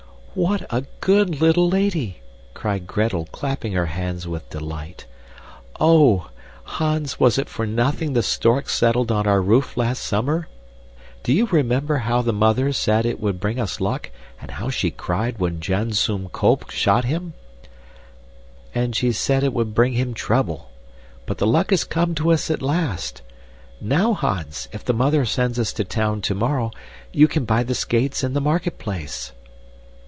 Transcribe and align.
"What 0.33 0.61
a 0.73 0.85
good 1.01 1.41
little 1.41 1.67
lady!" 1.67 2.21
cried 2.53 2.87
Gretel, 2.87 3.25
clapping 3.33 3.73
her 3.73 3.87
hands 3.87 4.25
with 4.25 4.49
delight. 4.49 5.05
"Oh! 5.77 6.29
Hans, 6.63 7.19
was 7.19 7.37
it 7.37 7.49
for 7.49 7.67
nothing 7.67 8.13
the 8.13 8.23
stork 8.23 8.69
settled 8.69 9.11
on 9.11 9.27
our 9.27 9.41
roof 9.41 9.75
last 9.75 9.99
summer? 10.05 10.47
Do 11.23 11.33
you 11.33 11.47
remember 11.47 11.97
how 12.07 12.21
the 12.21 12.31
mother 12.31 12.71
said 12.71 13.05
it 13.05 13.19
would 13.19 13.41
bring 13.41 13.59
us 13.59 13.81
luck 13.81 14.09
and 14.39 14.51
how 14.51 14.69
she 14.69 14.89
cried 14.89 15.37
when 15.37 15.59
Janzoon 15.59 16.29
Kolp 16.29 16.69
shot 16.69 17.03
him? 17.03 17.33
And 18.73 18.95
she 18.95 19.11
set 19.11 19.43
it 19.43 19.51
would 19.51 19.75
bring 19.75 19.91
him 19.95 20.13
trouble. 20.13 20.69
But 21.25 21.39
the 21.39 21.45
luck 21.47 21.71
has 21.71 21.83
come 21.83 22.15
to 22.15 22.31
us 22.31 22.49
at 22.49 22.61
last! 22.61 23.21
Now, 23.81 24.13
Hans, 24.13 24.69
if 24.71 24.85
the 24.85 24.93
mother 24.93 25.25
sends 25.25 25.59
us 25.59 25.73
to 25.73 25.83
town 25.83 26.21
tomorrow, 26.21 26.71
you 27.11 27.27
can 27.27 27.43
buy 27.43 27.63
the 27.63 27.75
skates 27.75 28.23
in 28.23 28.31
the 28.31 28.39
marketplace." 28.39 29.33